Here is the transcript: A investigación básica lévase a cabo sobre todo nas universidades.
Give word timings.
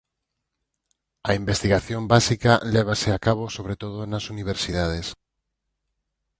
A 1.29 1.31
investigación 1.41 2.01
básica 2.13 2.53
lévase 2.73 3.09
a 3.13 3.21
cabo 3.27 3.43
sobre 3.55 3.75
todo 3.81 3.97
nas 4.11 4.25
universidades. 4.33 5.07